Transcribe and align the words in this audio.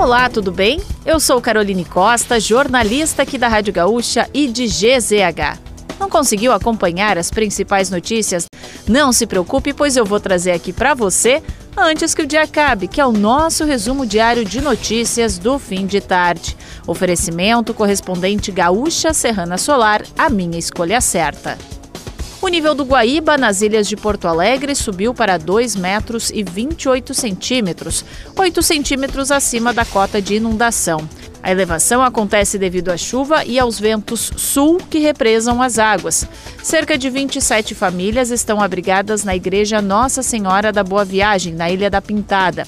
Olá, 0.00 0.30
tudo 0.30 0.50
bem? 0.50 0.80
Eu 1.04 1.20
sou 1.20 1.42
Caroline 1.42 1.84
Costa, 1.84 2.40
jornalista 2.40 3.20
aqui 3.20 3.36
da 3.36 3.48
Rádio 3.48 3.70
Gaúcha 3.70 4.26
e 4.32 4.48
de 4.48 4.64
GZH. 4.66 5.60
Não 6.00 6.08
conseguiu 6.08 6.52
acompanhar 6.52 7.18
as 7.18 7.30
principais 7.30 7.90
notícias? 7.90 8.46
Não 8.88 9.12
se 9.12 9.26
preocupe, 9.26 9.74
pois 9.74 9.98
eu 9.98 10.06
vou 10.06 10.18
trazer 10.18 10.52
aqui 10.52 10.72
para 10.72 10.94
você 10.94 11.42
antes 11.76 12.14
que 12.14 12.22
o 12.22 12.26
dia 12.26 12.44
acabe, 12.44 12.88
que 12.88 12.98
é 12.98 13.04
o 13.04 13.12
nosso 13.12 13.66
resumo 13.66 14.06
diário 14.06 14.42
de 14.42 14.62
notícias 14.62 15.36
do 15.36 15.58
fim 15.58 15.84
de 15.84 16.00
tarde. 16.00 16.56
Oferecimento 16.86 17.74
correspondente 17.74 18.50
Gaúcha 18.50 19.12
Serrana 19.12 19.58
Solar, 19.58 20.02
a 20.16 20.30
minha 20.30 20.58
escolha 20.58 21.02
certa. 21.02 21.58
O 22.42 22.48
nível 22.48 22.74
do 22.74 22.84
Guaíba 22.84 23.36
nas 23.36 23.60
ilhas 23.60 23.86
de 23.86 23.96
Porto 23.96 24.26
Alegre 24.26 24.74
subiu 24.74 25.12
para 25.12 25.36
2 25.36 25.76
metros 25.76 26.30
e 26.30 26.42
28 26.42 27.12
centímetros, 27.12 28.02
8 28.34 28.62
centímetros 28.62 29.30
acima 29.30 29.74
da 29.74 29.84
cota 29.84 30.22
de 30.22 30.36
inundação. 30.36 31.06
A 31.42 31.50
elevação 31.50 32.02
acontece 32.02 32.58
devido 32.58 32.90
à 32.90 32.96
chuva 32.96 33.44
e 33.44 33.58
aos 33.58 33.78
ventos 33.78 34.30
sul 34.36 34.78
que 34.88 34.98
represam 34.98 35.60
as 35.60 35.78
águas. 35.78 36.26
Cerca 36.62 36.96
de 36.96 37.10
27 37.10 37.74
famílias 37.74 38.30
estão 38.30 38.60
abrigadas 38.60 39.22
na 39.22 39.36
Igreja 39.36 39.82
Nossa 39.82 40.22
Senhora 40.22 40.72
da 40.72 40.82
Boa 40.82 41.04
Viagem, 41.04 41.54
na 41.54 41.70
Ilha 41.70 41.90
da 41.90 42.00
Pintada. 42.00 42.66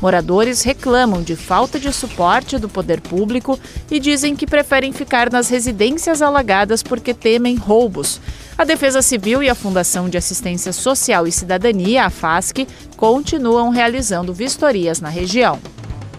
Moradores 0.00 0.62
reclamam 0.62 1.22
de 1.22 1.36
falta 1.36 1.78
de 1.78 1.92
suporte 1.92 2.58
do 2.58 2.68
poder 2.68 3.00
público 3.00 3.58
e 3.90 3.98
dizem 3.98 4.36
que 4.36 4.46
preferem 4.46 4.92
ficar 4.92 5.30
nas 5.30 5.48
residências 5.48 6.20
alagadas 6.20 6.82
porque 6.82 7.14
temem 7.14 7.56
roubos. 7.56 8.20
A 8.56 8.64
Defesa 8.64 9.02
Civil 9.02 9.42
e 9.42 9.48
a 9.48 9.54
Fundação 9.54 10.08
de 10.08 10.16
Assistência 10.16 10.72
Social 10.72 11.26
e 11.26 11.32
Cidadania, 11.32 12.04
a 12.04 12.10
FASC, 12.10 12.66
continuam 12.96 13.70
realizando 13.70 14.32
vistorias 14.32 15.00
na 15.00 15.08
região. 15.08 15.58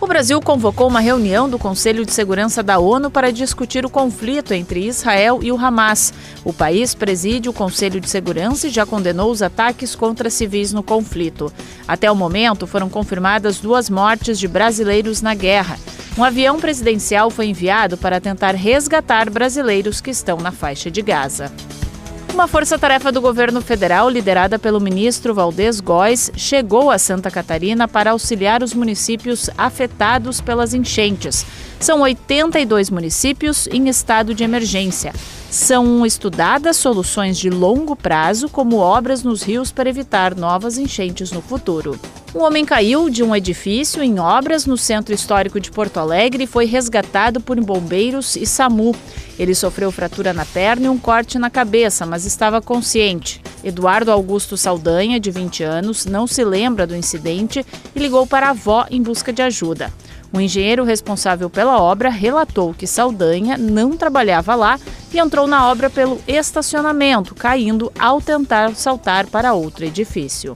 O 0.05 0.07
Brasil 0.07 0.39
convocou 0.39 0.87
uma 0.87 0.99
reunião 0.99 1.49
do 1.49 1.57
Conselho 1.57 2.05
de 2.05 2.13
Segurança 2.13 2.61
da 2.61 2.77
ONU 2.77 3.09
para 3.09 3.31
discutir 3.31 3.87
o 3.87 3.89
conflito 3.89 4.53
entre 4.53 4.85
Israel 4.85 5.39
e 5.41 5.51
o 5.51 5.57
Hamas. 5.57 6.13
O 6.43 6.53
país 6.53 6.93
preside 6.93 7.49
o 7.49 7.53
Conselho 7.53 7.99
de 7.99 8.07
Segurança 8.07 8.67
e 8.67 8.69
já 8.69 8.85
condenou 8.85 9.31
os 9.31 9.41
ataques 9.41 9.95
contra 9.95 10.29
civis 10.29 10.71
no 10.71 10.83
conflito. 10.83 11.51
Até 11.87 12.09
o 12.11 12.15
momento, 12.15 12.67
foram 12.67 12.87
confirmadas 12.87 13.57
duas 13.57 13.89
mortes 13.89 14.37
de 14.37 14.47
brasileiros 14.47 15.23
na 15.23 15.33
guerra. 15.33 15.75
Um 16.15 16.23
avião 16.23 16.59
presidencial 16.59 17.31
foi 17.31 17.47
enviado 17.47 17.97
para 17.97 18.21
tentar 18.21 18.53
resgatar 18.53 19.27
brasileiros 19.31 20.01
que 20.01 20.11
estão 20.11 20.37
na 20.37 20.51
faixa 20.51 20.91
de 20.91 21.01
Gaza. 21.01 21.51
Uma 22.35 22.49
força-tarefa 22.49 23.13
do 23.13 23.21
governo 23.21 23.61
federal, 23.61 24.09
liderada 24.09 24.59
pelo 24.59 24.81
ministro 24.81 25.33
Valdez 25.33 25.79
Góes, 25.79 26.29
chegou 26.35 26.91
a 26.91 26.99
Santa 26.99 27.31
Catarina 27.31 27.87
para 27.87 28.11
auxiliar 28.11 28.61
os 28.61 28.73
municípios 28.73 29.49
afetados 29.57 30.41
pelas 30.41 30.73
enchentes. 30.73 31.45
São 31.79 32.01
82 32.01 32.89
municípios 32.89 33.67
em 33.67 33.87
estado 33.87 34.33
de 34.33 34.43
emergência. 34.43 35.13
São 35.49 36.05
estudadas 36.05 36.75
soluções 36.75 37.37
de 37.37 37.49
longo 37.49 37.95
prazo, 37.95 38.49
como 38.49 38.75
obras 38.75 39.23
nos 39.23 39.41
rios 39.41 39.71
para 39.71 39.87
evitar 39.87 40.35
novas 40.35 40.77
enchentes 40.77 41.31
no 41.31 41.41
futuro. 41.41 41.97
Um 42.35 42.41
homem 42.43 42.65
caiu 42.65 43.09
de 43.09 43.23
um 43.23 43.33
edifício 43.33 44.03
em 44.03 44.19
obras 44.19 44.65
no 44.65 44.77
centro 44.77 45.15
histórico 45.15 45.57
de 45.57 45.71
Porto 45.71 46.01
Alegre 46.01 46.43
e 46.43 46.47
foi 46.47 46.65
resgatado 46.65 47.39
por 47.39 47.57
bombeiros 47.61 48.35
e 48.35 48.45
SAMU. 48.45 48.93
Ele 49.37 49.53
sofreu 49.53 49.91
fratura 49.91 50.33
na 50.33 50.45
perna 50.45 50.85
e 50.85 50.89
um 50.89 50.97
corte 50.97 51.37
na 51.37 51.49
cabeça, 51.49 52.05
mas 52.05 52.25
estava 52.25 52.61
consciente. 52.61 53.41
Eduardo 53.63 54.11
Augusto 54.11 54.55
Saldanha, 54.55 55.19
de 55.19 55.31
20 55.31 55.63
anos, 55.63 56.05
não 56.05 56.25
se 56.25 56.43
lembra 56.43 56.87
do 56.87 56.95
incidente 56.95 57.65
e 57.95 57.99
ligou 57.99 58.25
para 58.25 58.47
a 58.47 58.51
avó 58.51 58.85
em 58.89 59.01
busca 59.01 59.33
de 59.33 59.41
ajuda. 59.41 59.91
O 60.31 60.39
engenheiro 60.39 60.83
responsável 60.83 61.49
pela 61.49 61.81
obra 61.81 62.09
relatou 62.09 62.73
que 62.73 62.87
Saldanha 62.87 63.57
não 63.57 63.95
trabalhava 63.95 64.53
lá 64.55 64.79
e 65.13 65.19
entrou 65.19 65.47
na 65.47 65.69
obra 65.69 65.89
pelo 65.89 66.19
estacionamento, 66.27 67.33
caindo 67.33 67.91
ao 67.97 68.21
tentar 68.21 68.75
saltar 68.75 69.27
para 69.27 69.53
outro 69.53 69.85
edifício. 69.85 70.55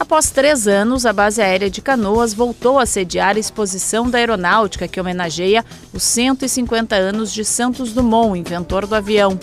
Após 0.00 0.30
três 0.30 0.66
anos, 0.66 1.04
a 1.04 1.12
base 1.12 1.42
aérea 1.42 1.68
de 1.68 1.82
Canoas 1.82 2.32
voltou 2.32 2.78
a 2.78 2.86
sediar 2.86 3.36
a 3.36 3.38
exposição 3.38 4.08
da 4.08 4.16
aeronáutica 4.16 4.88
que 4.88 4.98
homenageia 4.98 5.62
os 5.92 6.02
150 6.02 6.96
anos 6.96 7.30
de 7.30 7.44
Santos 7.44 7.92
Dumont, 7.92 8.40
inventor 8.40 8.86
do 8.86 8.94
avião. 8.94 9.38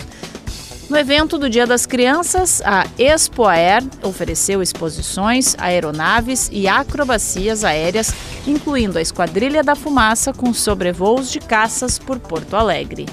No 0.90 0.98
evento 0.98 1.38
do 1.38 1.48
Dia 1.48 1.64
das 1.64 1.86
Crianças, 1.86 2.60
a 2.64 2.84
Expo 2.98 3.44
Air 3.44 3.84
ofereceu 4.02 4.60
exposições, 4.60 5.54
aeronaves 5.58 6.50
e 6.52 6.66
acrobacias 6.66 7.62
aéreas, 7.62 8.12
incluindo 8.44 8.98
a 8.98 9.02
Esquadrilha 9.02 9.62
da 9.62 9.76
Fumaça 9.76 10.32
com 10.32 10.52
sobrevoos 10.52 11.30
de 11.30 11.38
caças 11.38 12.00
por 12.00 12.18
Porto 12.18 12.56
Alegre. 12.56 13.06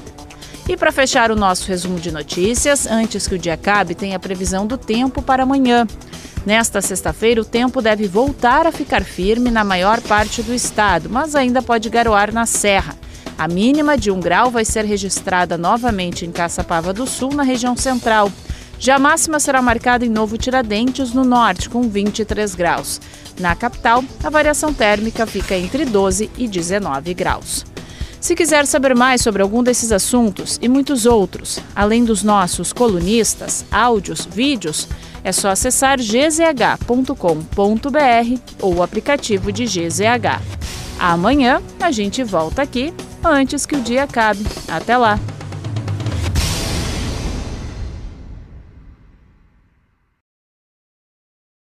E 0.68 0.76
para 0.76 0.92
fechar 0.92 1.30
o 1.30 1.36
nosso 1.36 1.68
resumo 1.68 2.00
de 2.00 2.12
notícias, 2.12 2.88
antes 2.88 3.28
que 3.28 3.36
o 3.36 3.40
dia 3.40 3.54
acabe, 3.54 3.94
tem 3.94 4.16
a 4.16 4.20
previsão 4.20 4.66
do 4.66 4.80
tempo 4.80 5.22
para 5.22 5.44
amanhã. 5.44 5.86
Nesta 6.46 6.80
sexta-feira, 6.80 7.42
o 7.42 7.46
tempo 7.46 7.82
deve 7.82 8.08
voltar 8.08 8.68
a 8.68 8.72
ficar 8.72 9.04
firme 9.04 9.50
na 9.50 9.64
maior 9.64 10.00
parte 10.02 10.44
do 10.44 10.54
estado, 10.54 11.10
mas 11.10 11.34
ainda 11.34 11.60
pode 11.62 11.90
garoar 11.90 12.32
na 12.32 12.46
serra. 12.46 12.96
A 13.36 13.48
mínima 13.48 13.98
de 13.98 14.12
1 14.12 14.20
grau 14.20 14.52
vai 14.52 14.64
ser 14.64 14.86
registrada 14.86 15.58
novamente 15.58 16.24
em 16.24 16.32
Caçapava 16.32 16.94
do 16.94 17.08
Sul, 17.08 17.34
na 17.34 17.42
região 17.42 17.76
central. 17.76 18.32
Já 18.78 18.96
a 18.96 19.00
máxima 19.00 19.40
será 19.40 19.62
marcada 19.62 20.06
em 20.06 20.10
Novo 20.10 20.38
Tiradentes, 20.38 21.14
no 21.14 21.24
norte, 21.24 21.68
com 21.68 21.90
23 21.90 22.54
graus. 22.54 23.02
Na 23.40 23.56
capital, 23.56 24.04
a 24.24 24.30
variação 24.30 24.72
térmica 24.72 25.26
fica 25.26 25.56
entre 25.56 25.84
12 25.84 26.30
e 26.38 26.48
19 26.48 27.14
graus. 27.16 27.66
Se 28.26 28.36
quiser 28.36 28.66
saber 28.66 28.96
mais 28.96 29.22
sobre 29.22 29.44
algum 29.44 29.62
desses 29.62 29.92
assuntos 29.92 30.58
e 30.60 30.68
muitos 30.68 31.06
outros, 31.06 31.60
além 31.76 32.04
dos 32.04 32.24
nossos 32.24 32.74
colunistas, 32.74 33.64
áudios, 33.72 34.26
vídeos, 34.26 34.88
é 35.24 35.32
só 35.32 35.50
acessar 35.50 36.00
gzh.com.br 36.00 37.16
ou 38.60 38.78
o 38.78 38.82
aplicativo 38.82 39.52
de 39.52 39.66
GZH. 39.66 40.42
Amanhã 40.98 41.62
a 41.80 41.92
gente 41.92 42.24
volta 42.24 42.64
aqui 42.64 42.92
antes 43.24 43.64
que 43.64 43.76
o 43.76 43.82
dia 43.82 44.06
acabe. 44.06 44.44
Até 44.68 44.98
lá! 44.98 45.20